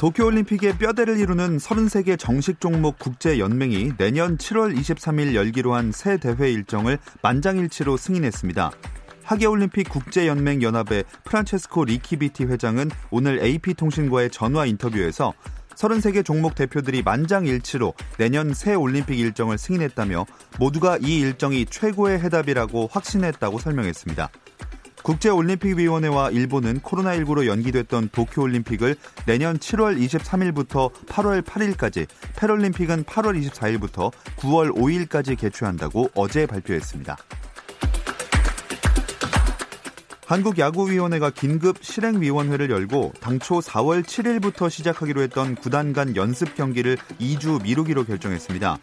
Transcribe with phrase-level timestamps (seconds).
[0.00, 6.96] 도쿄올림픽의 뼈대를 이루는 33개 정식 종목 국제연맹이 내년 7월 23일 열기로 한 새 대회 일정을
[7.20, 8.70] 만장일치로 승인했습니다.
[9.24, 15.34] 하계올림픽 국제연맹 연합의 프란체스코 리치비티 회장은 오늘 AP통신과의 전화 인터뷰에서
[15.74, 20.24] 33개 종목 대표들이 만장일치로 내년 새 올림픽 일정을 승인했다며
[20.58, 24.30] 모두가 이 일정이 최고의 해답이라고 확신했다고 설명했습니다.
[25.02, 35.38] 국제올림픽위원회와 일본은 코로나19로 연기됐던 도쿄올림픽을 내년 7월 23일부터 8월 8일까지, 패럴림픽은 8월 24일부터 9월 5일까지
[35.38, 37.16] 개최한다고 어제 발표했습니다.
[40.30, 48.04] 한국야구위원회가 긴급 실행위원회를 열고 당초 4월 7일부터 시작하기로 했던 구단 간 연습 경기를 2주 미루기로
[48.04, 48.78] 결정했습니다.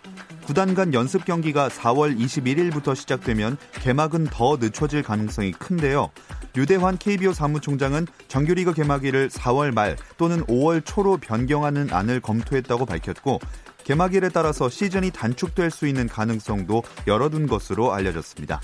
[0.45, 6.09] 구단 간 연습 경기가 4월 21일부터 시작되면 개막은 더 늦춰질 가능성이 큰데요.
[6.57, 13.39] 유대환 KBO 사무총장은 정규리그 개막일을 4월 말 또는 5월 초로 변경하는 안을 검토했다고 밝혔고
[13.85, 18.59] 개막일에 따라서 시즌이 단축될 수 있는 가능성도 열어둔 것으로 알려졌습니다.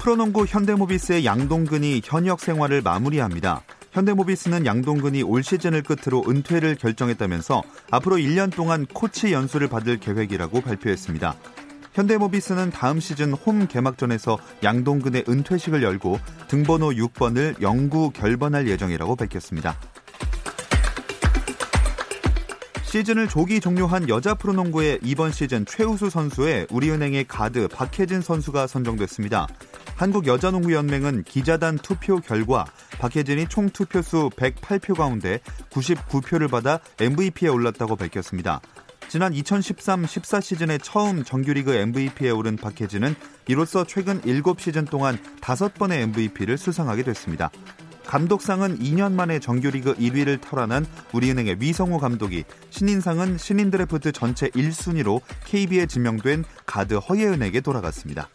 [0.00, 3.62] 프로농구 현대모비스의 양동근이 현역 생활을 마무리합니다.
[3.92, 11.34] 현대모비스는 양동근이 올 시즌을 끝으로 은퇴를 결정했다면서 앞으로 1년 동안 코치 연수를 받을 계획이라고 발표했습니다.
[11.92, 19.76] 현대모비스는 다음 시즌 홈 개막전에서 양동근의 은퇴식을 열고 등번호 6번을 영구 결번할 예정이라고 밝혔습니다.
[22.84, 29.46] 시즌을 조기 종료한 여자 프로농구의 이번 시즌 최우수 선수에 우리은행의 가드 박혜진 선수가 선정됐습니다.
[30.00, 32.64] 한국여자농구연맹은 기자단 투표 결과
[32.98, 38.62] 박혜진이 총 투표수 108표 가운데 99표를 받아 MVP에 올랐다고 밝혔습니다.
[39.10, 43.14] 지난 2013-14 시즌에 처음 정규리그 MVP에 오른 박혜진은
[43.46, 47.50] 이로써 최근 7시즌 동안 5번의 MVP를 수상하게 됐습니다.
[48.06, 55.84] 감독상은 2년 만에 정규리그 1위를 탈환한 우리은행의 위성호 감독이 신인상은 신인 드래프트 전체 1순위로 KB에
[55.84, 58.30] 지명된 가드 허예은에게 돌아갔습니다.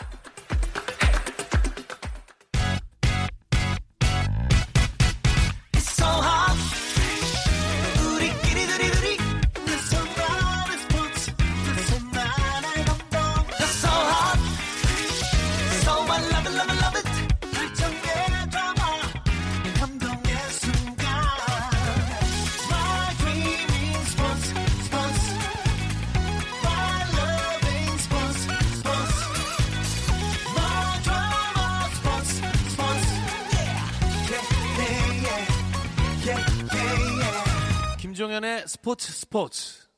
[39.35, 39.89] 스포츠.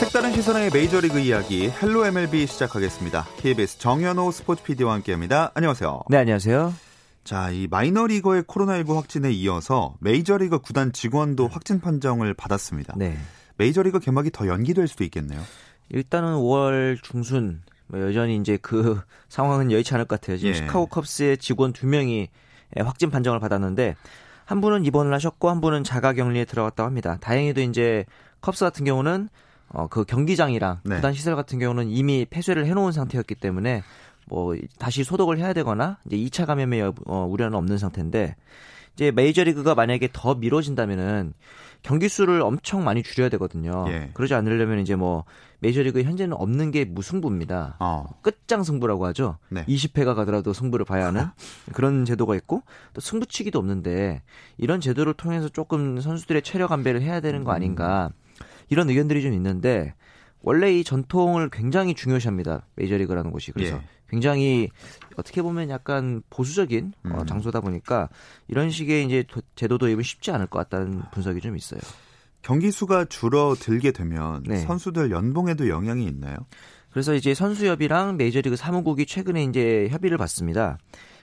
[0.00, 3.26] 색다른 시선의 메이저리그 이야기 헬로 MLB 시작하겠습니다.
[3.36, 5.52] KBS 정현호 스포츠 PD와 함께합니다.
[5.52, 6.04] 안녕하세요.
[6.08, 6.72] 네, 안녕하세요.
[7.24, 12.94] 자, 이 마이너리거의 코로나19 확진에 이어서 메이저리그 구단 직원도 확진 판정을 받았습니다.
[12.96, 13.18] 네.
[13.58, 15.42] 메이저리그 개막이 더 연기될 수도 있겠네요.
[15.90, 20.36] 일단은 5월 중순 뭐 여전히 이제 그 상황은 여의치 않을 것 같아요.
[20.36, 20.54] 지금 예.
[20.54, 22.28] 시카고 컵스의 직원 두 명이
[22.78, 23.94] 확진 판정을 받았는데
[24.46, 27.16] 한 분은 입원을 하셨고 한 분은 자가 격리에 들어갔다고 합니다.
[27.20, 28.04] 다행히도 이제
[28.40, 29.28] 컵스 같은 경우는
[29.68, 30.96] 어 그 경기장이랑 네.
[30.96, 33.82] 구단 시설 같은 경우는 이미 폐쇄를 해놓은 상태였기 때문에
[34.26, 38.36] 뭐 다시 소독을 해야 되거나 이제 2차 감염의 여- 어, 우려는 없는 상태인데
[38.94, 41.32] 이제 메이저리그가 만약에 더 미뤄진다면은
[41.84, 43.84] 경기 수를 엄청 많이 줄여야 되거든요.
[43.88, 44.10] 예.
[44.14, 45.24] 그러지 않으려면 이제 뭐
[45.60, 47.76] 메이저리그 현재는 없는 게 무승부입니다.
[47.78, 48.06] 어.
[48.22, 49.36] 끝장 승부라고 하죠.
[49.50, 49.66] 네.
[49.66, 51.26] 20회가 가더라도 승부를 봐야 하는
[51.74, 52.62] 그런 제도가 있고
[52.94, 54.22] 또 승부치기도 없는데
[54.56, 58.10] 이런 제도를 통해서 조금 선수들의 체력 안배를 해야 되는 거 아닌가
[58.70, 59.94] 이런 의견들이 좀 있는데
[60.40, 63.80] 원래 이 전통을 굉장히 중요시합니다 메이저리그라는 곳이 그래서 예.
[64.08, 64.68] 굉장히
[65.16, 67.26] 어떻게 보면 약간 보수적인 어, 음.
[67.26, 68.08] 장소다 보니까
[68.48, 71.80] 이런 식의 이제 도- 제도 도입은 쉽지 않을 것 같다는 분석이 좀 있어요.
[72.42, 74.58] 경기 수가 줄어들게 되면 네.
[74.58, 76.36] 선수들 연봉에도 영향이 있나요?
[76.90, 80.78] 그래서 이제 선수협이랑 메이저리그 사무국이 최근에 이제 협의를 봤습니다.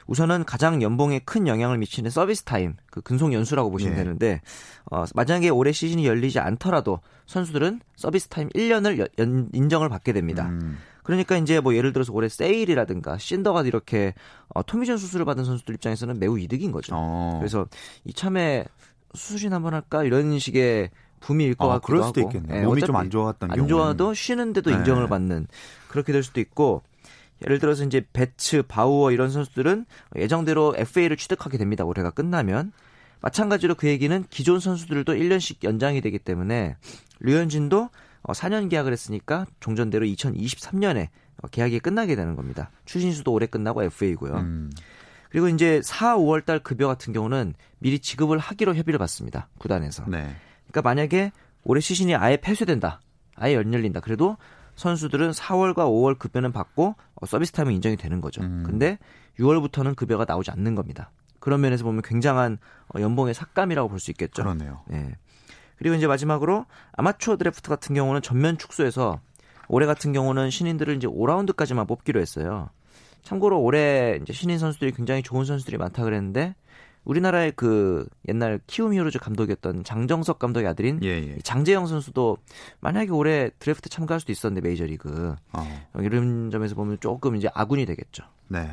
[0.07, 3.98] 우선은 가장 연봉에 큰 영향을 미치는 서비스 타임, 그 근속 연수라고 보시면 예.
[4.04, 4.42] 되는데
[4.92, 10.50] 어, 만약에 올해 시즌이 열리지 않더라도 선수들은 서비스 타임 1년을 연- 연- 인정을 받게 됩니다.
[10.50, 10.77] 음.
[11.03, 14.13] 그러니까 이제 뭐 예를 들어서 올해 세일이라든가 신더가드 이렇게
[14.50, 16.94] 어, 토미존 수술을 받은 선수들 입장에서는 매우 이득인 거죠.
[16.95, 17.38] 어.
[17.39, 17.65] 그래서
[18.06, 18.65] 이참에
[19.13, 20.89] 수술이나 한번 할까 이런 식의
[21.19, 22.30] 붐일 것 아, 같기도 그럴 수도 하고.
[22.31, 22.62] 있겠네요.
[22.62, 23.68] 예, 몸이 좀 안 좋았던 안.
[23.68, 24.77] 좋아도 쉬는데도 네.
[24.77, 25.48] 인정을 받는
[25.88, 26.81] 그렇게 될 수도 있고
[27.44, 31.83] 예를 들어서 이제 배츠, 바우어 이런 선수들은 예정대로 FA를 취득하게 됩니다.
[31.83, 32.71] 올해가 끝나면
[33.21, 36.75] 마찬가지로 그 얘기는 기존 선수들도 1년씩 연장이 되기 때문에
[37.19, 37.89] 류현진도
[38.24, 41.08] 어, 4년 계약을 했으니까 종전대로 2023년에
[41.42, 42.70] 어, 계약이 끝나게 되는 겁니다.
[42.86, 44.34] 추신수도 올해 끝나고 FA고요.
[44.36, 44.72] 음.
[45.30, 49.48] 그리고 이제 4, 5월 달 급여 같은 경우는 미리 지급을 하기로 협의를 받습니다.
[49.60, 50.04] 구단에서.
[50.08, 50.36] 네.
[50.68, 51.32] 그러니까 만약에
[51.64, 53.00] 올해 시즌이 아예 폐쇄된다.
[53.36, 54.02] 아예 연 열린다.
[54.02, 54.38] 그래도
[54.76, 58.42] 선수들은 4월과 5월 급여는 받고 어, 서비스 타임은 인정이 되는 거죠.
[58.42, 58.64] 음.
[58.66, 58.98] 근데
[59.40, 61.12] 6월부터는 급여가 나오지 않는 겁니다.
[61.40, 62.58] 그런 면에서 보면 굉장한
[62.96, 64.44] 어, 연봉의 삭감이라고 볼 수 있겠죠.
[64.44, 64.82] 그러네요.
[64.92, 65.16] 예.
[65.81, 69.19] 그리고 이제 마지막으로 아마추어 드래프트 같은 경우는 전면 축소해서
[69.68, 72.69] 올해 같은 경우는 신인들을 이제 5라운드까지만 뽑기로 했어요.
[73.24, 76.54] 참고로 올해 이제 신인 선수들이 굉장히 좋은 선수들이 많다 그랬는데
[77.04, 81.38] 우리나라의 그 옛날 키움 히어로즈 감독이었던 장정석 감독의 아들인 예, 예.
[81.42, 82.38] 장재영 선수도
[82.80, 85.84] 만약에 올해 드래프트 참가할 수도 있었는데 메이저리그 어.
[86.00, 88.24] 이런 점에서 보면 조금 이제 악운이 되겠죠.
[88.50, 88.69] 네.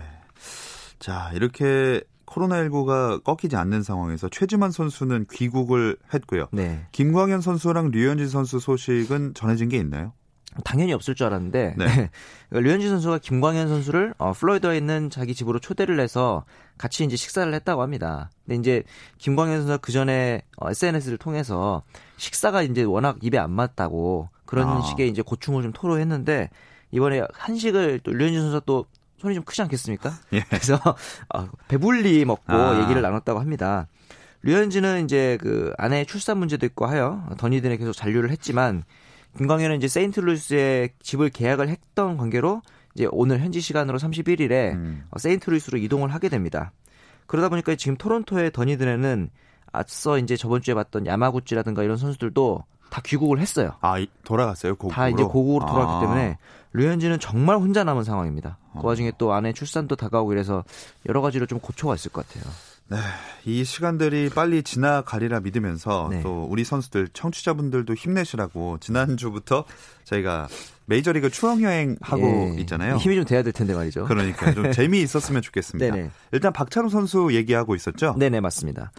[0.98, 6.46] 자, 이렇게 코로나19가 꺾이지 않는 상황에서 최지만 선수는 귀국을 했고요.
[6.52, 6.86] 네.
[6.92, 10.12] 김광현 선수랑 류현진 선수 소식은 전해진 게 있나요?
[10.64, 11.84] 당연히 없을 줄 알았는데 네.
[12.48, 16.44] 그러니까 류현진 선수가 김광현 선수를 어, 플로리다에 있는 자기 집으로 초대를 해서
[16.78, 18.30] 같이 이제 식사를 했다고 합니다.
[18.46, 18.82] 근데 이제
[19.18, 21.82] 김광현 선수가 그 전에 어, SNS를 통해서
[22.16, 24.82] 식사가 이제 워낙 입에 안 맞다고 그런 아.
[24.82, 26.50] 식의 이제 고충을 좀 토로했는데
[26.90, 28.86] 이번에 한식을 또 류현진 선수가 또
[29.18, 30.12] 손이 좀 크지 않겠습니까?
[30.32, 30.40] 예.
[30.48, 30.78] 그래서
[31.34, 32.82] 어, 배불리 먹고 아.
[32.82, 33.86] 얘기를 나눴다고 합니다.
[34.42, 38.84] 류현진은 이제 그 아내 출산 문제도 있고 하여 더니든에 계속 잔류를 했지만
[39.36, 42.62] 김광현은 이제 세인트루이스에 집을 계약을 했던 관계로
[42.94, 45.04] 이제 오늘 현지 시간으로 31일에 음.
[45.10, 46.72] 어, 세인트루이스로 이동을 하게 됩니다.
[47.26, 49.30] 그러다 보니까 지금 토론토의 더니든에는
[49.72, 53.72] 앞서 이제 저번 주에 봤던 야마구치라든가 이런 선수들도 다 귀국을 했어요.
[53.80, 54.94] 아, 이- 돌아갔어요, 고국으로.
[54.94, 56.00] 다 이제 고국으로 돌아왔기 아.
[56.00, 56.38] 때문에
[56.72, 58.58] 류현진은 정말 혼자 남은 상황입니다.
[58.74, 58.86] 그 어.
[58.86, 60.64] 와중에 또 아내 출산도 다가오고 이래서
[61.08, 62.44] 여러 가지로 좀 고초가 있을 것 같아요.
[62.90, 62.96] 네,
[63.44, 66.22] 이 시간들이 빨리 지나가리라 믿으면서 네.
[66.22, 69.64] 또 우리 선수들 청취자분들도 힘내시라고 지난주부터
[70.04, 70.48] 저희가
[70.86, 72.22] 메이저리그 추억 여행 하고
[72.56, 72.96] 예, 있잖아요.
[72.96, 74.06] 힘이 좀 돼야 될 텐데 말이죠.
[74.06, 75.94] 그러니까 좀 재미 있었으면 좋겠습니다.
[75.94, 76.10] 네네.
[76.32, 78.14] 일단 박찬호 선수 얘기하고 있었죠?
[78.16, 78.90] 네네 맞습니다.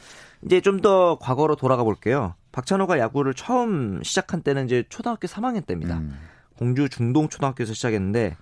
[0.46, 2.36] 이제 좀 더 과거로 돌아가 볼게요.
[2.52, 5.98] 박찬호가 야구를 처음 시작한 때는 이제 초등학교 3학년 때입니다.
[6.00, 6.18] 음.
[6.58, 8.36] 공주 중동 초등학교에서 시작했는데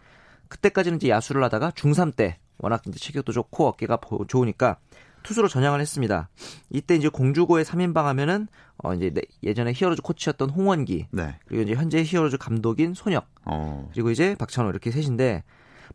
[0.48, 4.78] 그때까지는 이제 야수를 하다가 중3 때 워낙 이제 체격도 좋고 어깨가 보- 좋으니까
[5.24, 6.30] 투수로 전향을 했습니다.
[6.70, 11.36] 이때 이제 공주고에 3인방 하면은 어 이제 내- 예전에 히어로즈 코치였던 홍원기 네.
[11.48, 13.90] 그리고 이제 현재 히어로즈 감독인 손혁 어.
[13.92, 15.44] 그리고 이제 박찬호 이렇게 셋인데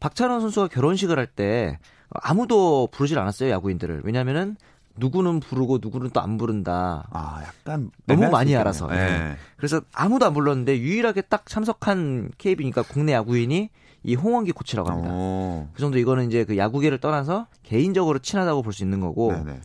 [0.00, 1.78] 박찬호 선수가 결혼식을 할 때
[2.10, 4.56] 아무도 부르질 않았어요 야구인들을 왜냐면은
[4.96, 8.54] 누구는 부르고 누구는 또 안 부른다 아, 약간 너무 많이.
[8.56, 8.86] 알아서.
[8.88, 9.36] 네.
[9.56, 13.70] 그래서 아무도 안 불렀는데 유일하게 딱 참석한 KB니까 국내 야구인이
[14.04, 15.08] 이 홍원기 코치라고 합니다.
[15.12, 15.68] 어.
[15.72, 19.60] 그 정도 이거는 이제 그 야구계를 떠나서 개인적으로 친하다고 볼 수 있는 거고 네네.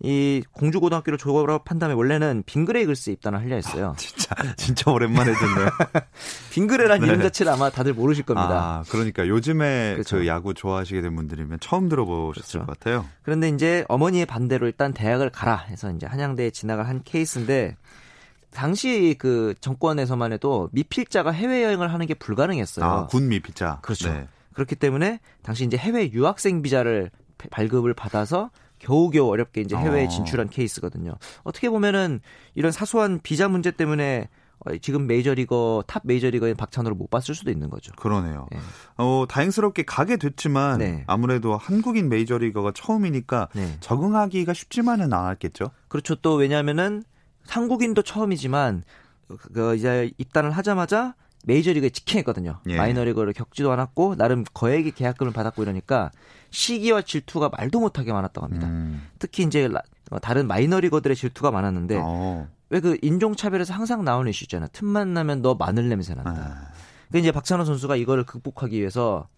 [0.00, 3.94] 이 공주고등학교를 졸업한 다음에 원래는 빙그레이 글스에 입단을 하려 했어요.
[3.96, 5.68] 진짜 진짜 오랜만에 듣네요.
[6.52, 7.06] 빙그레란 네.
[7.06, 8.50] 이름 자체를 아마 다들 모르실 겁니다.
[8.50, 10.18] 아, 그러니까 요즘에 그렇죠.
[10.18, 12.66] 그 야구 좋아하시게 된 분들이면 처음 들어보셨을 그렇죠.
[12.66, 13.06] 것 같아요.
[13.22, 17.76] 그런데 이제 어머니의 반대로 일단 대학을 가라 해서 이제 한양대에 진학을 한 케이스인데
[18.52, 22.84] 당시 그 정권에서만 해도 미필자가 해외 여행을 하는 게 불가능했어요.
[22.84, 23.80] 아, 군 미피자.
[23.82, 24.12] 그렇죠.
[24.12, 24.28] 네.
[24.54, 28.50] 그렇기 때문에 당시 이제 해외 유학생 비자를 배- 발급을 받아서
[28.86, 30.08] 겨우겨우 어렵게 이제 해외에 어.
[30.08, 31.14] 진출한 케이스거든요.
[31.42, 32.20] 어떻게 보면은
[32.54, 34.28] 이런 사소한 비자 문제 때문에
[34.60, 37.92] 어, 지금 메이저리거 탑 메이저리거인 박찬호를 못 봤을 수도 있는 거죠.
[37.96, 38.46] 그러네요.
[38.52, 38.58] 네.
[38.96, 41.04] 어, 다행스럽게 가게 됐지만 네.
[41.08, 43.76] 아무래도 한국인 메이저리거가 처음이니까 네.
[43.80, 45.70] 적응하기가 쉽지만은 않았겠죠.
[45.88, 46.14] 그렇죠.
[46.14, 47.02] 또 왜냐하면은
[47.48, 48.84] 한국인도 처음이지만
[49.52, 51.14] 그 이제 입단을 하자마자
[51.46, 52.58] 메이저리그에 직행했거든요.
[52.68, 52.76] 예.
[52.76, 56.10] 마이너리그를 겪지도 않았고 나름 거액의 계약금을 받았고 이러니까
[56.50, 58.66] 시기와 질투가 말도 못하게 많았다고 합니다.
[58.66, 59.06] 음.
[59.18, 62.48] 특히 이제 라- 어, 다른 마이너리거들의 질투가 많았는데 어.
[62.70, 64.66] 왜그 인종차별에서 항상 나오는 이슈 있잖아.
[64.66, 66.30] 틈만 나면 너 마늘 냄새 난다.
[66.36, 66.72] 아,
[67.12, 69.28] 그 이제 박찬호 선수가 이거를 극복하기 위해서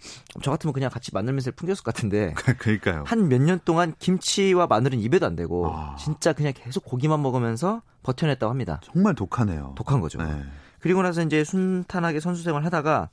[0.43, 3.05] 저 같으면 그냥 같이 마늘 냄새를 풍겼을 것 같은데 그러니까요.
[3.07, 5.97] 한 몇 년 동안 김치와 마늘은 입에도 안 대고 아.
[5.97, 8.81] 진짜 그냥 계속 고기만 먹으면서 버텨냈다고 합니다.
[8.83, 9.75] 정말 독하네요.
[9.77, 10.23] 독한 거죠.
[10.23, 10.43] 네.
[10.81, 13.09] 그리고 나서 이제 순탄하게 선수 생활 하다가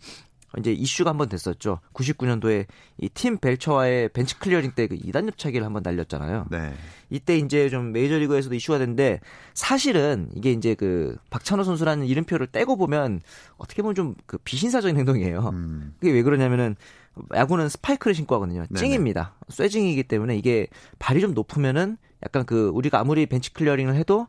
[0.57, 1.79] 이제 이슈가 한 번 됐었죠.
[1.93, 2.65] 99년도에
[3.01, 6.45] 이 팀 벨처와의 벤치 클리어링 때 그 2단 옆차기를 한번 날렸잖아요.
[6.49, 6.73] 네.
[7.09, 9.19] 이때 이제 좀 메이저리그에서도 이슈가 됐는데
[9.53, 13.19] 사실은 이게 이제 그 박찬호 선수라는 이름표를 떼고 보면
[13.57, 15.49] 어떻게 보면 좀 그 비신사적인 행동이에요.
[15.49, 15.93] 음.
[15.99, 16.75] 그게 왜 그러냐면은
[17.33, 18.65] 야구는 스파이크를 신고 하거든요.
[18.69, 18.79] 네네.
[18.79, 19.33] 찡입니다.
[19.49, 20.67] 쇠징이기 때문에 이게
[20.99, 24.27] 발이 좀 높으면은 약간 그 우리가 아무리 벤치 클리어링을 해도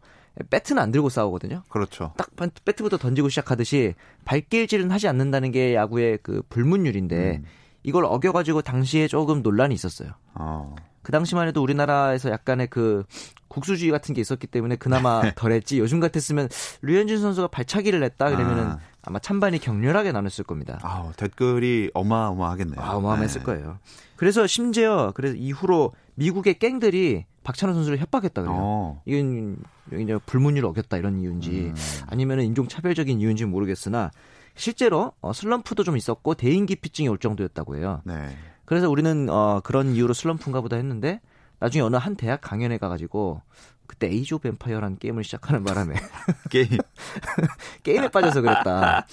[0.50, 1.62] 배트는 안 들고 싸우거든요.
[1.68, 2.12] 그렇죠.
[2.16, 2.28] 딱
[2.64, 7.44] 배트부터 던지고 시작하듯이 발길질은 하지 않는다는 게 야구의 그 불문율인데 음.
[7.82, 10.10] 이걸 어겨가지고 당시에 조금 논란이 있었어요.
[10.34, 10.74] 어.
[11.02, 13.04] 그 당시만 해도 우리나라에서 약간의 그
[13.46, 15.32] 국수주의 같은 게 있었기 때문에 그나마 네.
[15.36, 15.78] 덜했지.
[15.78, 16.48] 요즘 같았으면
[16.82, 18.78] 류현진 선수가 발차기를 냈다 그러면은 아.
[19.02, 20.80] 아마 찬반이 격렬하게 나눴을 겁니다.
[20.82, 22.80] 아우, 댓글이 어마어마하겠네요.
[22.80, 23.44] 아, 어마어마했을 네.
[23.46, 23.78] 거예요.
[24.16, 28.56] 그래서 심지어 그래서 이후로 미국의 갱들이 박찬호 선수를 협박했다 그래요.
[28.58, 29.02] 어.
[29.06, 29.56] 이건
[30.00, 31.74] 이제 불문율을 어겼다 이런 이유인지 음.
[32.08, 34.10] 아니면 인종 차별적인 이유인지 는 모르겠으나
[34.56, 38.02] 실제로 어, 슬럼프도 좀 있었고 대인기피증이 올 정도였다고 해요.
[38.04, 38.36] 네.
[38.64, 41.20] 그래서 우리는 어, 그런 이유로 슬럼프인가 보다 했는데
[41.60, 43.42] 나중에 어느 한 대학 강연에 가가지고
[43.86, 45.94] 그때 Age of Empire라는 게임을 시작하는 바람에
[46.50, 46.66] 게임.
[47.84, 49.06] 게임에 빠져서 그랬다.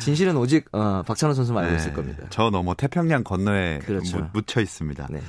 [0.00, 1.80] 진실은 오직 어, 박찬호 선수만 알고 네.
[1.80, 2.26] 있을 겁니다.
[2.28, 4.18] 저 너머 태평양 건너에 그렇죠.
[4.18, 5.06] 무- 묻혀 있습니다.
[5.10, 5.22] 네.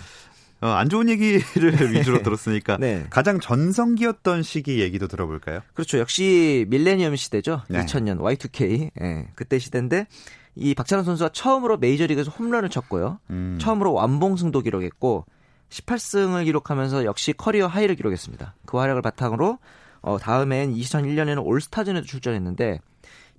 [0.62, 1.42] 어, 안 좋은 얘기를
[1.94, 3.06] 위주로 들었으니까 네.
[3.10, 5.62] 가장 전성기였던 시기 얘기도 들어볼까요?
[5.74, 6.00] 그렇죠.
[6.00, 7.64] 역시 밀레니엄 시대죠.
[7.68, 7.86] 네.
[7.86, 8.92] 2000년 Y2K.
[9.02, 10.08] 예, 그때 시대인데
[10.56, 13.20] 이 박찬호 선수가 처음으로 메이저리그에서 홈런을 쳤고요.
[13.30, 13.58] 음.
[13.60, 15.26] 처음으로 완봉승도 기록했고
[15.70, 18.56] 18승을 기록하면서 역시 career high를 기록했습니다.
[18.66, 19.60] 그 활약을 바탕으로
[20.02, 22.80] 어, 다음엔 2001년에는 올스타전에도 출전했는데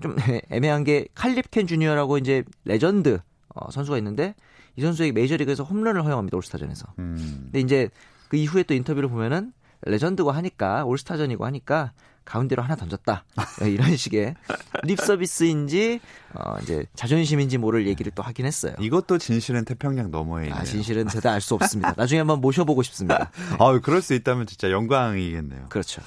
[0.02, 0.16] 좀
[0.50, 3.20] 애매한 게 칼 립켄 주니어라고 이제 레전드
[3.54, 4.34] 어, 선수가 있는데
[4.76, 6.36] 이 선수에게 메이저리그에서 홈런을 허용합니다.
[6.36, 6.86] 올스타전에서.
[6.98, 7.40] 음.
[7.44, 7.88] 근데 이제
[8.28, 9.52] 그 이후에 또 인터뷰를 보면은
[9.82, 11.92] 레전드고 하니까 올스타전이고 하니까
[12.24, 13.24] 가운데로 하나 던졌다
[13.60, 14.34] 네, 이런 식의
[14.82, 16.00] 립 서비스인지
[16.34, 18.74] 어 이제 자존심인지 모를 얘기를 또 하긴 했어요.
[18.80, 20.58] 이것도 진실은 태평양 너머에 있네요.
[20.60, 21.94] 아 진실은 제가 알 수 없습니다.
[21.96, 23.30] 나중에 한번 모셔보고 싶습니다.
[23.60, 25.66] 아유, 그럴 수 있다면 진짜 영광이겠네요.
[25.68, 26.02] 그렇죠.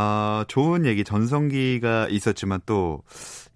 [0.00, 3.02] 아, 좋은 얘기 전성기가 있었지만 또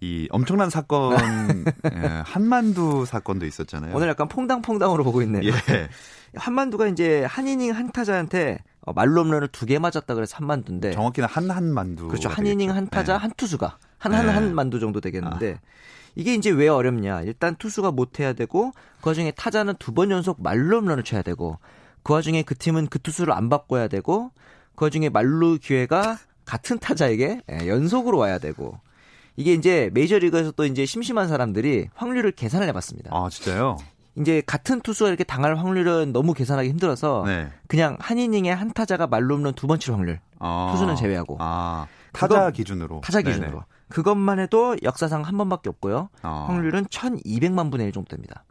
[0.01, 1.17] 이 엄청난 사건
[1.95, 3.95] 예, 한만두 사건도 있었잖아요.
[3.97, 5.43] 오늘 약간 퐁당퐁당으로 보고 있네요.
[5.45, 5.89] 예.
[6.37, 11.27] 한만두가 이제 한 이닝 한 타자한테 어, 말로 홈런을 두 개 맞았다 그래서 한만두인데 정확히는
[11.29, 12.09] 한 한만두.
[12.09, 12.29] 그렇죠.
[12.29, 14.33] 한 이닝 한 타자 한 투수가 한한 네.
[14.33, 15.59] 한 만두 정도 되겠는데
[16.17, 17.23] 이게 이제 왜 어렵냐?
[17.23, 21.59] 일단 투수가 못 해야 되고 그 와중에 타자는 두 번 연속 말로 홈런을 쳐야 되고
[22.03, 24.33] 그 와중에 그 팀은 그 투수를 안 바꿔야 되고
[24.77, 28.79] 그 와중에 말루 기회가 같은 타자에게 예, 연속으로 와야 되고
[29.37, 33.11] 이게 이제 메이저리그에서 또 이제 심심한 사람들이 확률을 계산을 해봤습니다.
[33.13, 33.79] 아, 진짜요?
[34.17, 37.51] 이제 같은 투수가 이렇게 당할 확률은 너무 계산하기 힘들어서 네.
[37.67, 40.69] 그냥 한 이닝에 한 타자가 말로 홈런 두번 칠 확률 아.
[40.73, 41.37] 투수는 제외하고.
[41.41, 43.01] 아, 타자 그거- 기준으로.
[43.03, 43.35] 타자 네네.
[43.37, 46.11] 기준으로 그것만 해도 역사상 한 번밖에 없고요.
[46.23, 46.45] 아.
[46.49, 48.45] 확률은 1200만 분의 1 정도 됩니다.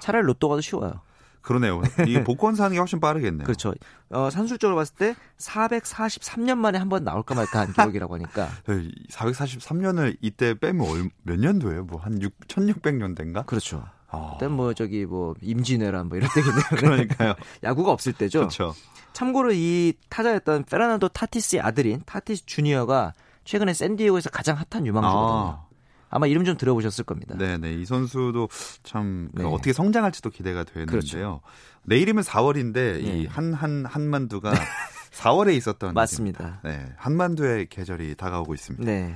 [0.00, 1.00] 차라리 로또 가도 쉬워요.
[1.42, 1.82] 그러네요.
[2.06, 3.44] 이 복권 사는 게 훨씬 빠르겠네요.
[3.44, 3.74] 그렇죠.
[4.10, 8.48] 어, 산술적으로 봤을 때 443년 만에 한 번 나올까 말까 한 기록이라고 하니까
[9.10, 11.84] 443년을 이때 빼면 얼- 몇 년도예요?
[11.84, 13.46] 뭐 한 1600년대인가?
[13.46, 13.84] 그렇죠.
[14.08, 16.64] 아, 그때 뭐 저기 뭐 임진왜란 뭐 이럴 때겠네요.
[16.76, 17.34] 그러니까요.
[17.62, 18.40] 야구가 없을 때죠.
[18.40, 18.74] 그렇죠.
[19.14, 23.12] 참고로 이 타자였던 페르난도 타티스의 아들인 타티스 주니어가
[23.44, 25.48] 최근에 샌디에고에서 가장 핫한 유망주거든요.
[25.48, 25.64] 아,
[26.12, 27.34] 아마 이름 좀 들어보셨을 겁니다.
[27.38, 27.72] 네 네.
[27.72, 28.48] 이 선수도
[28.84, 29.44] 참그 네.
[29.44, 30.86] 어떻게 성장할지도 기대가 되는데요.
[30.86, 31.40] 그렇죠.
[31.84, 33.22] 내일이면 4월인데 네.
[33.22, 34.52] 이한 한 한만두가
[35.10, 36.60] 4월에 있었던 맞습니다.
[36.64, 38.84] 네, 한만두의 계절이 다가오고 있습니다.
[38.84, 39.14] 네.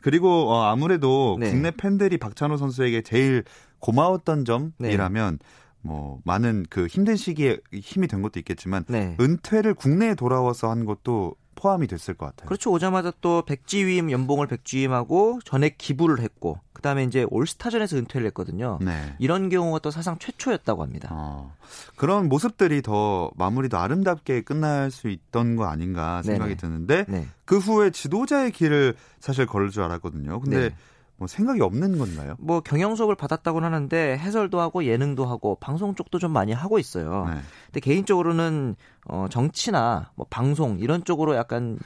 [0.00, 1.50] 그리고 어, 아무래도 네.
[1.50, 3.42] 국내 팬들이 박찬호 선수에게 제일
[3.80, 5.40] 고마웠던 점이라면
[5.80, 9.16] 뭐 많은 그 힘든 시기에 힘이 된 것도 있겠지만 네.
[9.20, 12.46] 은퇴를 국내에 돌아와서 한 것도 포함이 됐을 것 같아요.
[12.46, 12.70] 그렇죠.
[12.70, 18.78] 오자마자 또 백지위임 연봉을 백지위임하고 전액 기부를 했고 그다음에 이제 올스타전에서 은퇴를 했거든요.
[18.80, 19.16] 네.
[19.18, 21.08] 이런 경우가 또 사상 최초였다고 합니다.
[21.10, 21.52] 어,
[21.96, 26.56] 그런 모습들이 더 마무리도 아름답게 끝날 수 있던 거 아닌가 생각이 네네.
[26.56, 27.26] 드는데 네.
[27.44, 30.40] 그 후에 지도자의 길을 사실 걸을 줄 알았거든요.
[30.40, 30.74] 근데 네.
[31.18, 32.36] 뭐 생각이 없는 건가요?
[32.38, 37.26] 뭐 경영 수업을 받았다고는 하는데 해설도 하고 예능도 하고 방송 쪽도 좀 많이 하고 있어요.
[37.28, 37.40] 네.
[37.66, 41.78] 근데 개인적으로는 어 정치나 뭐 방송 이런 쪽으로 약간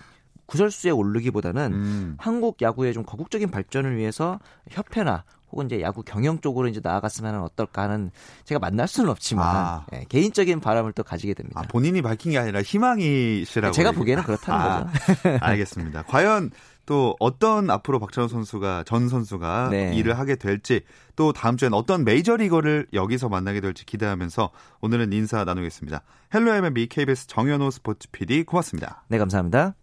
[0.46, 2.16] 구설수에 오르기보다는 음.
[2.18, 4.38] 한국 야구의 좀 거국적인 발전을 위해서
[4.70, 8.10] 협회나 혹은 이제 야구 경영 쪽으로 이제 나아갔으면 어떨까 하는
[8.44, 9.86] 제가 만날 수는 없지만 아.
[9.92, 11.60] 예, 개인적인 바람을 또 가지게 됩니다.
[11.60, 13.72] 아, 본인이 밝힌 게 아니라 희망이시라고.
[13.72, 15.38] 제가 보기에는 그렇다는 아, 거죠.
[15.40, 16.02] 알겠습니다.
[16.04, 16.50] 과연
[16.86, 19.94] 또 어떤 앞으로 박찬호 선수가 전 선수가 네.
[19.94, 20.82] 일을 하게 될지
[21.16, 26.02] 또 다음 주엔 어떤 메이저리거를 여기서 만나게 될지 기대하면서 오늘은 인사 나누겠습니다.
[26.34, 29.04] Hello MLB KBS 정현호 스포츠 PD 고맙습니다.
[29.08, 29.74] 네, 감사합니다.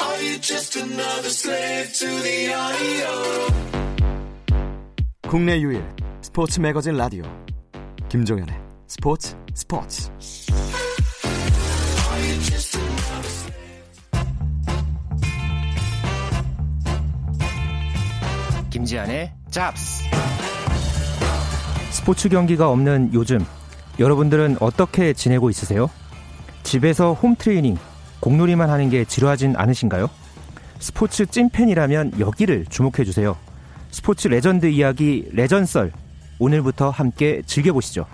[0.00, 3.48] Are you just another slave to the audio?
[5.28, 5.84] 국내 유일
[6.22, 7.22] 스포츠 매거진 라디오
[8.08, 10.10] 김종현의 스포츠 스포츠
[18.88, 20.04] 김지한의 잡스
[21.90, 23.44] 스포츠 경기가 없는 요즘
[23.98, 25.90] 여러분들은 어떻게 지내고 있으세요?
[26.62, 27.76] 집에서 홈 트레이닝,
[28.20, 30.08] 공놀이만 하는 게 지루하진 않으신가요?
[30.78, 33.36] 스포츠 찐팬이라면 여기를 주목해 주세요.
[33.90, 35.92] 스포츠 레전드 이야기 레전썰
[36.38, 38.06] 오늘부터 함께 즐겨보시죠.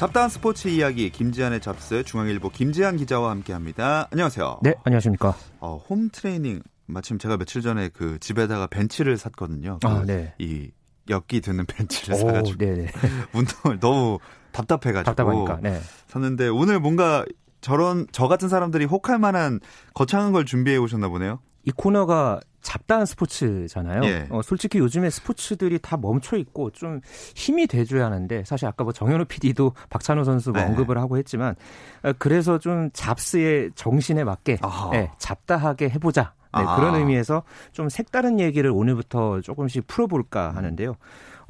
[0.00, 4.08] 잡다한 스포츠 이야기 김지한의 잡스 중앙일보 김지한 기자와 함께합니다.
[4.10, 4.60] 안녕하세요.
[4.62, 5.36] 네, 안녕하십니까.
[5.58, 9.78] 어, 홈 트레이닝 마침 제가 며칠 전에 그 집에다가 벤치를 샀거든요.
[9.82, 10.32] 그 아, 네.
[10.38, 10.70] 이
[11.10, 12.86] 엮기 드는 벤치를 오, 사가지고 네네.
[13.34, 14.18] 운동을 너무
[14.52, 15.58] 답답해가지고 답답하니까.
[15.60, 15.78] 네.
[16.06, 17.26] 샀는데 오늘 뭔가
[17.60, 19.60] 저런 저 같은 사람들이 혹할 만한
[19.92, 21.40] 거창한 걸 준비해 오셨나 보네요.
[21.70, 24.02] 이 코너가 잡다한 스포츠잖아요.
[24.04, 24.26] 예.
[24.30, 27.00] 어, 솔직히 요즘에 스포츠들이 다 멈춰 있고 좀
[27.34, 30.68] 힘이 돼줘야 하는데 사실 아까 뭐 정현우 PD도 박찬호 선수 뭐 네.
[30.68, 31.54] 언급을 하고 했지만
[32.02, 34.58] 어, 그래서 좀 잡스의 정신에 맞게.
[34.94, 36.34] 예, 잡다하게 해보자.
[36.52, 36.76] 네, 아.
[36.76, 40.96] 그런 의미에서 좀 색다른 얘기를 오늘부터 조금씩 풀어볼까 하는데요.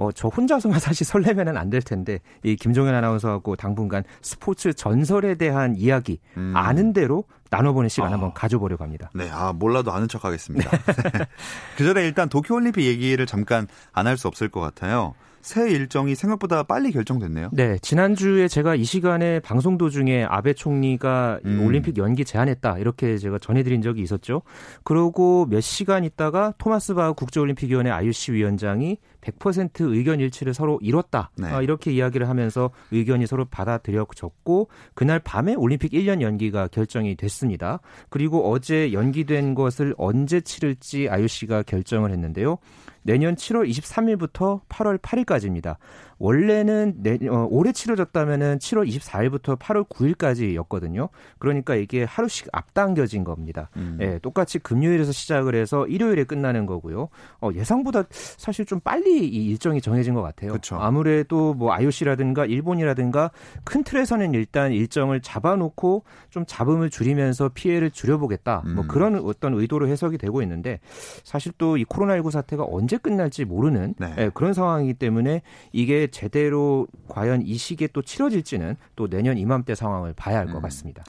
[0.00, 5.76] 어, 저 혼자서만 사실 설레면은 안 될 텐데, 이 김종현 아나운서하고 당분간 스포츠 전설에 대한
[5.76, 6.52] 이야기, 음.
[6.56, 8.12] 아는 대로 나눠보는 시간 아.
[8.14, 9.10] 한번 가져보려고 합니다.
[9.14, 10.70] 네, 아 몰라도 아는 척하겠습니다.
[11.76, 15.14] 그 전에 일단 도쿄올림픽 얘기를 잠깐 안 할 수 없을 것 같아요.
[15.42, 17.50] 새 일정이 생각보다 빨리 결정됐네요.
[17.52, 21.66] 네, 지난주에 제가 이 시간에 방송 도중에 아베 총리가 이 음.
[21.66, 24.42] 올림픽 연기 제안했다 이렇게 제가 전해드린 적이 있었죠.
[24.84, 31.30] 그러고 몇 시간 있다가 토마스 바흐 국제올림픽위원회 IOC 위원장이 100% 의견 일치를 서로 이뤘다.
[31.36, 31.48] 네.
[31.48, 37.80] 아, 이렇게 이야기를 하면서 의견이 서로 받아들여졌고 그날 밤에 올림픽 1년 연기가 결정이 됐습니다.
[38.08, 42.58] 그리고 어제 연기된 것을 언제 치를지 IOC가 결정을 했는데요.
[43.02, 45.76] 내년 7월 23일부터 8월 8일까지입니다.
[46.18, 51.08] 원래는 내, 어, 올해 치러졌다면은 7월 24일부터 8월 9일까지였거든요.
[51.38, 53.70] 그러니까 이게 하루씩 앞당겨진 겁니다.
[53.76, 53.96] 음.
[54.02, 57.08] 예, 똑같이 금요일에서 시작을 해서 일요일에 끝나는 거고요.
[57.40, 60.52] 어, 예상보다 사실 좀 빨리 이 일정이 정해진 것 같아요.
[60.52, 60.76] 그쵸.
[60.76, 63.30] 아무래도 뭐 IOC라든가 일본이라든가
[63.64, 68.62] 큰 틀에서는 일단 일정을 잡아놓고 좀 잡음을 줄이면서 피해를 줄여보겠다.
[68.74, 68.88] 뭐 음.
[68.88, 70.80] 그런 어떤 의도로 해석이 되고 있는데
[71.24, 74.14] 사실 또 이 코로나19 사태가 언제 끝날지 모르는 네.
[74.18, 80.14] 예, 그런 상황이기 때문에 이게 제대로 과연 이 시기에 또 치러질지는 또 내년 이맘때 상황을
[80.14, 80.62] 봐야 할것 음.
[80.62, 81.04] 같습니다.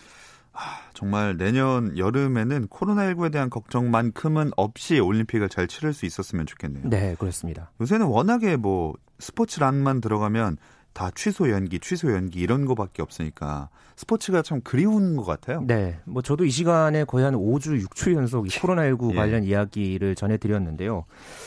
[0.93, 6.89] 정말 내년 여름에는 코로나19에 대한 걱정만큼은 없이 올림픽을 잘 치를 수 있었으면 좋겠네요.
[6.89, 7.71] 네, 그렇습니다.
[7.79, 10.57] 요새는 워낙에 뭐 스포츠란만 들어가면
[10.93, 15.63] 다 취소 연기, 취소 연기 이런 거밖에 없으니까 스포츠가 참 그리운 것 같아요.
[15.65, 19.15] 네, 뭐 저도 이 시간에 거의 한 5주, 6주 연속 이 코로나19 예.
[19.15, 21.05] 관련 이야기를 전해드렸는데요.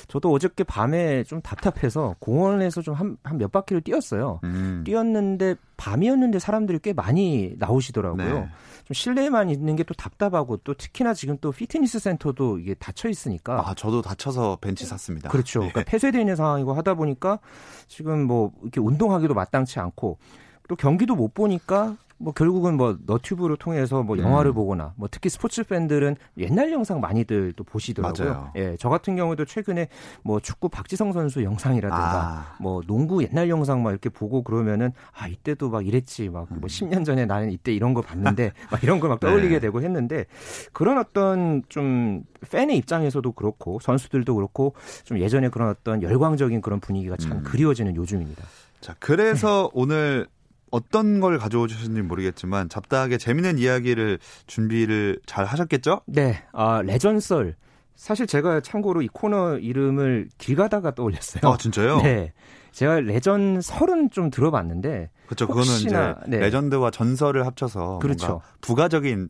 [0.09, 4.40] 저도 어저께 밤에 좀 답답해서 공원에서 좀 한 한 몇 바퀴를 뛰었어요.
[4.44, 4.83] 음.
[4.87, 8.35] 뛰었는데 밤이었는데 사람들이 꽤 많이 나오시더라고요.
[8.40, 8.48] 네.
[8.85, 13.62] 좀 실내에만 있는 게 또 답답하고 또 특히나 지금 또 피트니스 센터도 이게 닫혀 있으니까
[13.68, 15.29] 아, 저도 다쳐서 벤치 샀습니다.
[15.29, 15.61] 그렇죠.
[15.61, 15.68] 네.
[15.70, 17.38] 그러니까 폐쇄되어 있는 상황이고 하다 보니까
[17.88, 20.18] 지금 뭐 이렇게 운동하기도 마땅치 않고
[20.68, 24.54] 또 경기도 못 보니까 뭐 결국은 뭐 너튜브를 통해서 뭐 영화를 음.
[24.54, 28.28] 보거나 뭐 특히 스포츠 팬들은 옛날 영상 많이들 또 보시더라고요.
[28.28, 28.50] 맞아요.
[28.56, 29.88] 예, 저 같은 경우도 최근에
[30.22, 35.28] 뭐 축구 박지성 선수 영상이라든가 아, 뭐 농구 옛날 영상 막 이렇게 보고 그러면은 아
[35.28, 39.20] 이때도 막 이랬지 막뭐 10년 전에 나는 이때 이런 거 봤는데 막 이런 걸 막
[39.20, 39.52] 떠올리게 음.
[39.56, 39.60] 네.
[39.60, 40.24] 되고 했는데
[40.72, 47.16] 그런 어떤 좀 팬의 입장에서도 그렇고 선수들도 그렇고 좀 예전에 그런 어떤 열광적인 그런 분위기가
[47.18, 47.42] 참 음.
[47.42, 48.44] 그리워지는 요즘입니다.
[48.80, 50.26] 자, 그래서 오늘
[50.74, 56.00] 어떤 걸 가져오 주셨는지 모르겠지만 잡다하게 재밌는 이야기를 준비를 잘 하셨겠죠?
[56.06, 57.54] 네, 아 레전썰.
[57.94, 61.48] 사실 제가 참고로 이 코너 이름을 길 가다가 떠올렸어요.
[61.48, 62.02] 아, 진짜요?
[62.02, 62.32] 네.
[62.72, 65.46] 제가 레전 설은 좀 들어봤는데 그렇죠.
[65.46, 66.38] 그거는 이제 네.
[66.38, 68.26] 레전드와 전설을 합쳐서 그렇죠.
[68.26, 69.28] 뭔가 부가적인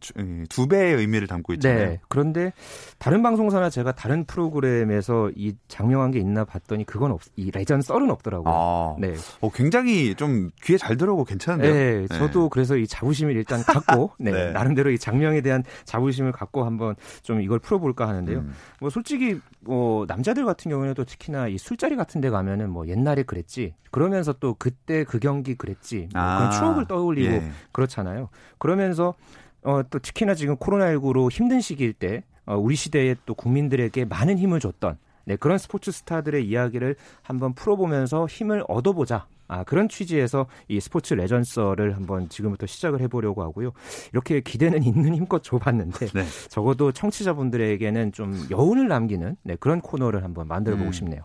[0.48, 1.88] 두 배의 의미를 담고 있잖아요.
[1.88, 2.00] 네.
[2.08, 2.52] 그런데
[2.98, 8.10] 다른 방송사나 제가 다른 프로그램에서 이 장명한 게 있나 봤더니 그건 없, 이 레전 썰은
[8.10, 8.52] 없더라고요.
[8.54, 9.14] 아, 네.
[9.40, 11.72] 어, 굉장히 좀 귀에 잘 들어오고 괜찮은데요.
[11.72, 14.52] 네, 저도 그래서 이 자부심을 일단 갖고 네, 네.
[14.52, 18.38] 나름대로 이 장명에 대한 자부심을 갖고 한번 좀 이걸 풀어볼까 하는데요.
[18.38, 18.54] 음.
[18.80, 23.74] 뭐 솔직히 뭐 남자들 같은 경우에도 특히나 이 술자리 같은 데 가면은 뭐 옛날에 그랬지.
[23.90, 25.83] 그러면서 또 그때 그 경기 그랬지.
[26.12, 27.50] 뭐 아, 그런 추억을 떠올리고 예.
[27.72, 28.28] 그렇잖아요.
[28.58, 29.14] 그러면서
[29.62, 34.60] 어, 또 특히나 지금 코로나19로 힘든 시기일 때 어, 우리 시대에 또 국민들에게 많은 힘을
[34.60, 39.26] 줬던 네, 그런 스포츠 스타들의 이야기를 한번 풀어보면서 힘을 얻어보자.
[39.54, 43.72] 아, 그런 취지에서 이 스포츠 레전서를 한번 지금부터 시작을 해보려고 하고요.
[44.12, 46.24] 이렇게 기대는 있는 힘껏 줘봤는데 네.
[46.48, 50.92] 적어도 청취자분들에게는 좀 여운을 남기는 네, 그런 코너를 한번 만들어 보고 음.
[50.92, 51.22] 싶네요.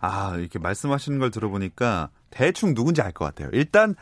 [0.00, 3.50] 아, 이렇게 말씀하시는 걸 들어보니까 대충 누군지 알 것 같아요.
[3.52, 3.94] 일단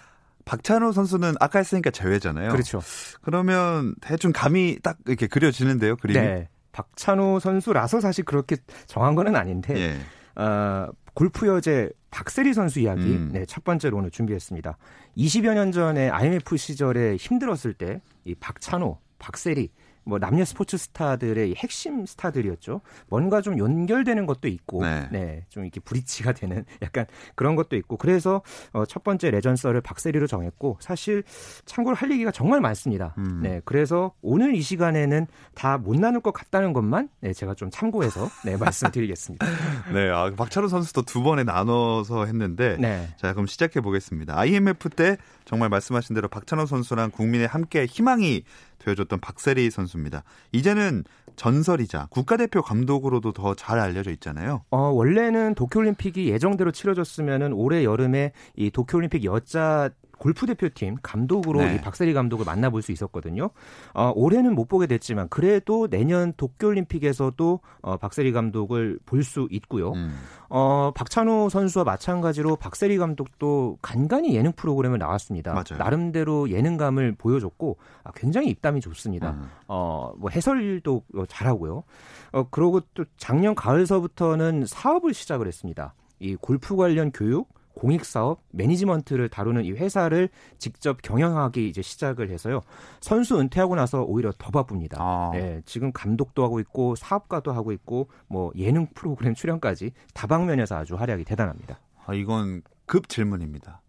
[0.44, 2.52] 박찬호 선수는 아까 했으니까 제외잖아요.
[2.52, 2.80] 그렇죠.
[3.22, 6.18] 그러면 대충 감이 딱 이렇게 그려지는데요, 그림이.
[6.20, 6.48] 네.
[6.72, 9.96] 박찬호 선수라서 사실 그렇게 정한 거는 아닌데 예.
[10.40, 13.30] 어, 골프 여제 박세리 선수 이야기 음.
[13.32, 14.76] 네, 첫 번째로 오늘 준비했습니다.
[15.16, 19.70] 20여 년 전에 IMF 시절에 힘들었을 때 이 박찬호, 박세리
[20.04, 22.80] 뭐 남녀 스포츠 스타들의 이 핵심 스타들이었죠.
[23.08, 25.08] 뭔가 좀 연결되는 것도 있고, 네.
[25.10, 30.26] 네, 좀 이렇게 브릿지가 되는 약간 그런 것도 있고, 그래서 어, 첫 번째 레전서를 박세리로
[30.26, 31.24] 정했고, 사실
[31.64, 33.14] 참고로 할 얘기가 정말 많습니다.
[33.18, 33.40] 음.
[33.42, 38.28] 네, 그래서 오늘 이 시간에는 다 못 나눌 것 같다는 것만 네, 제가 좀 참고해서
[38.44, 39.46] 네, 말씀드리겠습니다.
[39.92, 43.08] 네, 아, 박찬호 선수도 두 번에 나눠서 했는데 네.
[43.16, 44.38] 자, 그럼 시작해 보겠습니다.
[44.38, 48.44] IMF 때 정말 말씀하신 대로 박찬호 선수랑 국민의 함께 희망이
[48.80, 50.24] 되어줬던 박세리 선수입니다.
[50.52, 51.04] 이제는
[51.36, 54.62] 전설이자 국가대표 감독으로도 더 잘 알려져 있잖아요.
[54.70, 61.76] 어, 원래는 도쿄올림픽이 예정대로 치러졌으면은 올해 여름에 이 도쿄올림픽 여자 골프 대표팀 감독으로 네.
[61.76, 63.48] 이 박세리 감독을 만나볼 수 있었거든요.
[63.94, 69.92] 어, 올해는 못 보게 됐지만 그래도 내년 도쿄올림픽에서도 어, 박세리 감독을 볼 수 있고요.
[69.92, 70.18] 음.
[70.48, 75.52] 어, 박찬호 선수와 마찬가지로 박세리 감독도 간간히 예능 프로그램을 나왔습니다.
[75.54, 75.78] 맞아요.
[75.78, 79.30] 나름대로 예능감을 보여줬고 아, 굉장히 입담이 좋습니다.
[79.30, 79.48] 음.
[79.68, 81.84] 어, 뭐 해설도 어, 잘하고요.
[82.32, 85.94] 어, 그러고 또 작년 가을서부터는 사업을 시작을 했습니다.
[86.18, 87.48] 이 골프 관련 교육,
[87.80, 92.60] 공익 사업, 매니지먼트를 다루는 이 회사를 직접 경영하기 이제 시작을 해서요.
[93.00, 94.98] 선수 은퇴하고 나서 오히려 더 바쁩니다.
[95.00, 95.30] 아.
[95.34, 101.24] 예, 지금 감독도 하고 있고 사업가도 하고 있고 뭐 예능 프로그램 출연까지 다방면에서 아주 활약이
[101.24, 101.80] 대단합니다.
[102.04, 103.80] 아, 이건 급 질문입니다.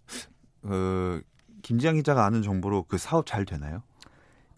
[0.64, 1.20] 어,
[1.62, 3.84] 김지영 기자가 아는 정보로 그 사업 잘 되나요?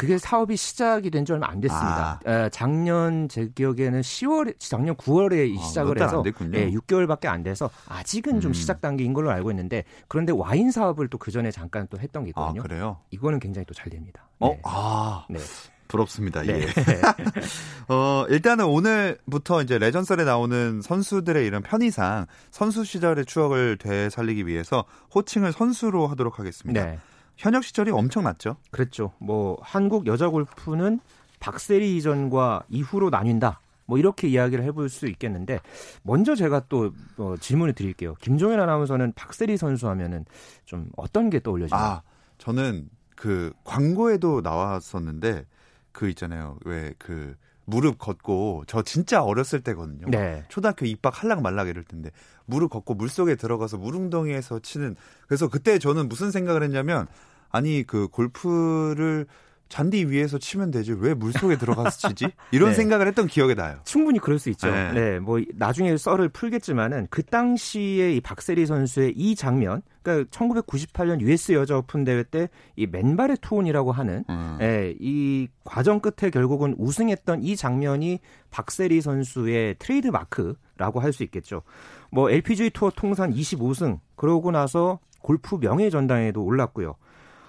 [0.04, 2.20] 그게 사업이 시작이 된 지 얼마 안 됐습니다.
[2.26, 6.22] 에, 작년 제 기억에는 10월, 작년 9월에 아, 시작을 해서.
[6.54, 8.54] 예, 6개월밖에 안 돼서 아직은 좀 음.
[8.54, 12.34] 시작 단계인 걸로 알고 있는데 그런데 와인 사업을 또 그 전에 잠깐 또 했던 게
[12.36, 12.62] 아, 있거든요.
[12.64, 12.98] 그래요?
[13.12, 14.28] 이거는 굉장히 또 잘 됩니다.
[14.42, 14.50] 어?
[14.50, 14.60] 네.
[14.66, 15.40] 아, 네.
[15.88, 16.42] 부럽습니다.
[16.42, 16.62] 네.
[16.62, 16.68] 예.
[17.88, 24.84] 어, 일단은 오늘부터 이제 레전설에 나오는 선수들의 이런 편의상 선수 시절의 추억을 되살리기 위해서
[25.16, 26.86] 호칭을 선수로 하도록 하겠습니다.
[26.86, 27.00] 네.
[27.38, 28.58] 현역 시절이 엄청났죠?
[28.72, 29.14] 그랬죠.
[29.20, 31.00] 뭐 한국 여자 골프는
[31.40, 33.60] 박세리 이전과 이후로 나뉜다.
[33.86, 35.60] 뭐 이렇게 이야기를 해볼 수 있겠는데
[36.04, 38.16] 먼저 제가 또 어, 질문을 드릴게요.
[38.22, 40.26] 김종현 아나운서는 박세리 선수 하면은
[40.66, 41.84] 좀 어떤 게 떠올려지나요?
[41.84, 42.02] 아,
[42.38, 45.46] 저는 그 광고에도 나왔었는데
[45.92, 46.58] 그 있잖아요.
[46.66, 50.08] 왜 그 무릎 걷고 저 진짜 어렸을 때거든요.
[50.10, 50.44] 네.
[50.50, 52.10] 초등학교 입학 할락 말락 이럴 텐데
[52.46, 54.96] 무릎 걷고 물 속에 들어가서 물웅덩이에서 치는
[55.28, 57.08] 그래서 그때 저는 무슨 생각을 했냐면
[57.50, 59.28] 아니 그 골프를
[59.74, 62.76] 잔디 위에서 치면 되지 왜 물 속에 들어가서 치지 이런 네.
[62.76, 63.80] 생각을 했던 기억이 나요.
[63.86, 64.70] 충분히 그럴 수 있죠.
[64.70, 64.92] 네.
[64.94, 65.20] 네.
[65.20, 71.78] 뭐 나중에 썰을 풀겠지만은 그 당시에 이 박세리 선수의 이 장면, 그러니까 1998년 US 여자
[71.78, 74.58] 오픈 대회 때 이 맨발의 투혼이라고 하는 음.
[74.62, 78.20] 예, 이 과정 끝에 결국은 우승했던 이 장면이
[78.52, 81.64] 박세리 선수의 트레이드 마크라고 할 수 있겠죠.
[82.12, 86.96] 뭐 LPGA 투어 통산 25승 그러고 나서 골프 명예 전당에도 올랐고요.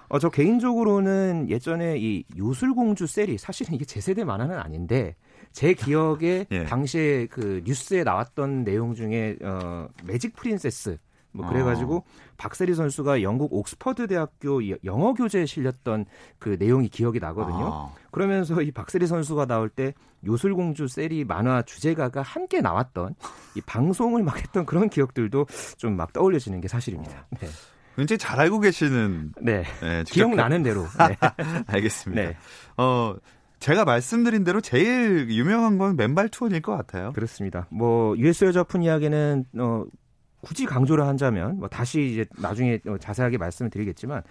[0.09, 5.15] 어, 저 개인적으로는 예전에 이 요술공주 세리 사실은 이게 제 세대 만화는 아닌데
[5.51, 6.63] 제 기억에 예.
[6.65, 10.97] 당시에 그 뉴스에 나왔던 내용 중에 어, 매직 프린세스
[11.35, 12.05] 뭐 그래가지고
[12.37, 16.05] 박세리 선수가 영국 옥스퍼드 대학교 영어 교재에 실렸던
[16.39, 17.73] 그 내용이 기억이 나거든요.
[17.73, 19.93] 아, 그러면서 이 박세리 선수가 나올 때
[20.25, 23.15] 요술공주 세리 만화 주제가가 함께 나왔던
[23.55, 25.45] 이 방송을 막 했던 그런 기억들도
[25.77, 27.27] 좀 막 떠올려지는 게 사실입니다.
[27.39, 27.47] 네.
[27.95, 29.63] 굉장히 잘 알고 계시는 네.
[29.81, 30.85] 네, 기억나는 대로.
[31.07, 31.17] 네.
[31.67, 32.21] 알겠습니다.
[32.21, 32.37] 네.
[32.77, 33.15] 어
[33.59, 37.13] 제가 말씀드린 대로 제일 유명한 건 맨발 투혼일 것 같아요.
[37.13, 37.67] 그렇습니다.
[37.69, 39.85] 뭐 US 여자 오픈 이야기는 어
[40.41, 44.21] 굳이 강조를 한다면 뭐 다시 이제 나중에 어, 자세하게 말씀을 드리겠지만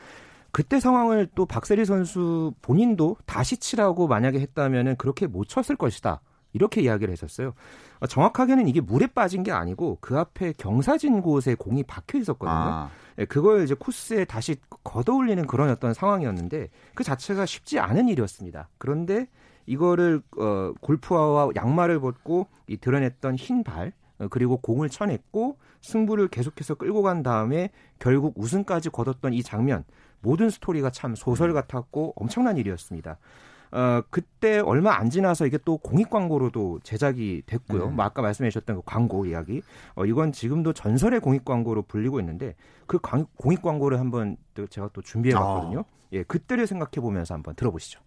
[0.52, 6.20] 그때 상황을 또 박세리 선수 본인도 다시 치라고 만약에 했다면은 그렇게 못 쳤을 것이다.
[6.52, 7.54] 이렇게 이야기를 했었어요.
[7.98, 12.54] 어, 정확하게는 이게 물에 빠진 게 아니고 그 앞에 경사진 곳에 공이 박혀 있었거든요.
[12.56, 18.68] 아, 예, 그걸 이제 코스에 다시 걷어올리는 그런 어떤 상황이었는데 그 자체가 쉽지 않은 일이었습니다.
[18.78, 19.28] 그런데
[19.66, 26.74] 이거를 어, 골프화와 양말을 벗고 이 드러냈던 흰 발, 어, 그리고 공을 쳐냈고 승부를 계속해서
[26.74, 29.84] 끌고 간 다음에 결국 우승까지 거뒀던 이 장면
[30.20, 33.18] 모든 스토리가 참 소설 같았고 엄청난 일이었습니다.
[33.74, 37.86] 어, 그때 얼마 안 지나서 이게 또 공익 광고로도 제작이 됐고요.
[37.88, 37.92] 네.
[37.92, 39.62] 뭐 아까 말씀해 주셨던 그 광고 이야기.
[39.96, 42.54] 어, 이건 지금도 전설의 공익 광고로 불리고 있는데
[42.86, 45.80] 그 광- 공익 광고를 한번 또 제가 또 준비해 봤거든요.
[45.80, 45.84] 아.
[46.12, 47.98] 예, 그때를 생각해 보면서 한번 들어보시죠.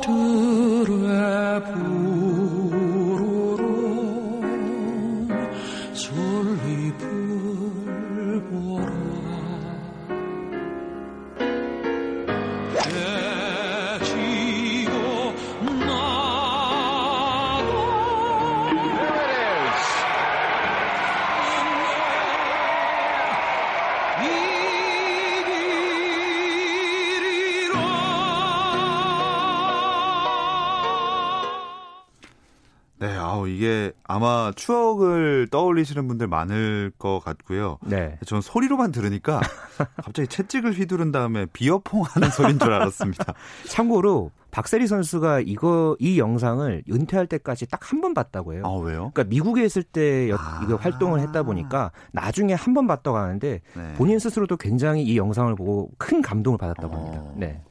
[0.00, 3.56] 저들의 부르는
[33.48, 37.78] 이게 아마 추억을 떠올리시는 분들 많을 것 같고요.
[37.82, 38.18] 네.
[38.26, 39.40] 전 소리로만 들으니까
[40.02, 43.34] 갑자기 채찍을 휘두른 다음에 비어퐁 하는 소리인 줄 알았습니다.
[43.68, 48.62] 참고로 박세리 선수가 이거 이 영상을 은퇴할 때까지 딱 한 번 봤다고 해요.
[48.64, 49.10] 아, 왜요?
[49.12, 50.60] 그러니까 미국에 있을 때 여- 아.
[50.64, 53.92] 이거 활동을 했다 보니까 나중에 한 번 봤다고 하는데 네.
[53.96, 57.18] 본인 스스로도 굉장히 이 영상을 보고 큰 감동을 받았다고 합니다.
[57.20, 57.34] 어.
[57.36, 57.62] 네.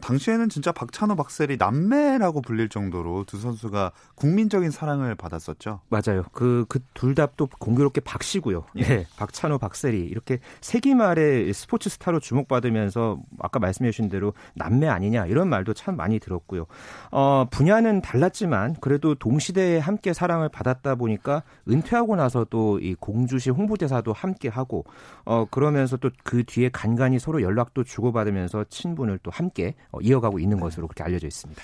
[0.00, 5.80] 당시에는 진짜 박찬호, 박세리 남매라고 불릴 정도로 두 선수가 국민적인 사랑을 받았었죠.
[5.88, 6.24] 맞아요.
[6.32, 8.64] 그, 그 둘 다 또 공교롭게 박씨고요.
[8.78, 8.82] 예.
[8.82, 9.06] 예.
[9.16, 9.98] 박찬호, 박세리.
[10.00, 16.18] 이렇게 세기말에 스포츠 스타로 주목받으면서 아까 말씀해 주신 대로 남매 아니냐 이런 말도 참 많이
[16.18, 16.66] 들었고요.
[17.10, 24.12] 어, 분야는 달랐지만 그래도 동시대에 함께 사랑을 받았다 보니까 은퇴하고 나서 또 이 공주시 홍보대사도
[24.12, 24.84] 함께 하고
[25.24, 30.60] 어, 그러면서 또 그 뒤에 간간히 서로 연락도 주고받으면서 친분을 또 함께 어, 이어가고 있는
[30.60, 31.62] 것으로 그렇게 알려져 있습니다.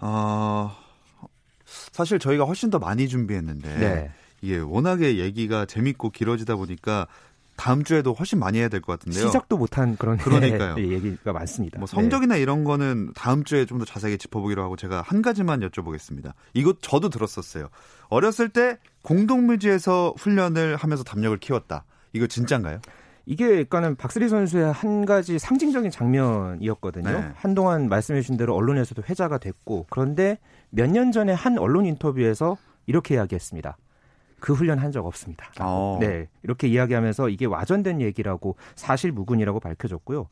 [0.00, 0.74] 어,
[1.92, 4.10] 사실 저희가 훨씬 더 많이 준비했는데 네.
[4.40, 7.06] 이게 워낙에 얘기가 재밌고 길어지다 보니까
[7.56, 9.26] 다음 주에도 훨씬 많이 해야 될 것 같은데요.
[9.26, 10.76] 시작도 못한 그런 그러니까요.
[10.78, 11.80] 예, 얘기가 많습니다.
[11.80, 11.94] 뭐 네.
[11.96, 16.32] 성적이나 이런 거는 다음 주에 좀 더 자세하게 짚어보기로 하고 제가 한 가지만 여쭤보겠습니다.
[16.54, 17.68] 이거 저도 들었었어요.
[18.08, 21.84] 어렸을 때 공동묘지에서 훈련을 하면서 담력을 키웠다.
[22.12, 22.80] 이거 진짠가요?
[23.30, 27.10] 이게 그러니까는 박세리 선수의 한 가지 상징적인 장면이었거든요.
[27.10, 27.28] 네.
[27.34, 30.38] 한동안 말씀해 주신 대로 언론에서도 회자가 됐고 그런데
[30.70, 33.76] 몇 년 전에 한 언론 인터뷰에서 이렇게 이야기했습니다.
[34.40, 35.50] 그 훈련 한 적 없습니다.
[35.60, 35.98] 어.
[36.00, 36.28] 네.
[36.42, 40.28] 이렇게 이야기하면서 이게 와전된 얘기라고 사실 무근이라고 밝혀졌고요.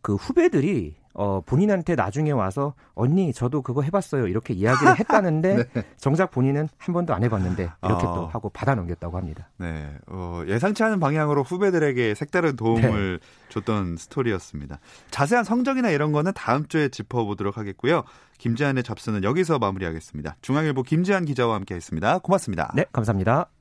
[0.00, 5.64] 그 후배들이 어 본인한테 나중에 와서 언니 저도 그거 해봤어요 이렇게 이야기를 했다는데
[5.98, 8.14] 정작 본인은 한 번도 안 해봤는데 이렇게 아.
[8.14, 9.48] 또 하고 받아 넘겼다고 합니다.
[9.58, 13.26] 네, 어, 예상치 않은 방향으로 후배들에게 색다른 도움을 네.
[13.48, 14.78] 줬던 스토리였습니다.
[15.10, 18.04] 자세한 성적이나 이런 거는 다음 주에 짚어보도록 하겠고요.
[18.38, 20.36] 김재한의 잡스는 여기서 마무리하겠습니다.
[20.40, 22.18] 중앙일보 김재한 기자와 함께했습니다.
[22.18, 22.72] 고맙습니다.
[22.74, 23.59] 네 감사합니다.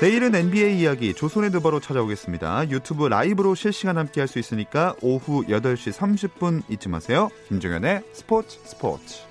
[0.00, 2.70] 내일은 NBA 이야기 조선의 드바로 찾아오겠습니다.
[2.70, 7.30] 유튜브 라이브로 실시간 함께 할 수 있으니까 오후 8시 30분 잊지 마세요.
[7.48, 9.22] 김종현의 스포츠 스포츠.